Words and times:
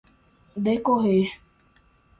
decorrer 0.63 1.27